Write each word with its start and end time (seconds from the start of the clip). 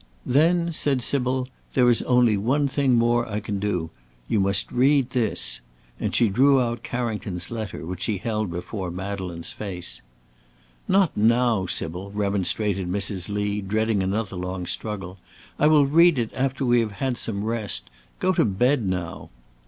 "Then," 0.25 0.73
said 0.73 1.03
Sybil, 1.03 1.47
"there 1.75 1.87
is 1.87 2.01
only 2.01 2.35
one 2.35 2.67
thing 2.67 2.95
more 2.95 3.31
I 3.31 3.39
can 3.39 3.59
do. 3.59 3.91
You 4.27 4.39
must 4.39 4.71
read 4.71 5.11
this!" 5.11 5.61
and 5.99 6.15
she 6.15 6.27
drew 6.27 6.59
out 6.59 6.81
Carrington's 6.81 7.51
letter, 7.51 7.85
which 7.85 8.01
she 8.01 8.17
held 8.17 8.49
before 8.49 8.89
Madeleine's 8.89 9.51
face. 9.51 10.01
"Not 10.87 11.15
now, 11.15 11.67
Sybil!" 11.67 12.09
remonstrated 12.13 12.87
Mrs. 12.89 13.29
Lee, 13.29 13.61
dreading 13.61 14.01
another 14.01 14.37
long 14.37 14.65
struggle. 14.65 15.19
"I 15.59 15.67
will 15.67 15.85
read 15.85 16.17
it 16.17 16.33
after 16.33 16.65
we 16.65 16.79
have 16.79 16.93
had 16.93 17.15
some 17.19 17.43
rest. 17.43 17.91
Go 18.17 18.33
to 18.33 18.43
bed 18.43 18.83
now!" 18.87 19.29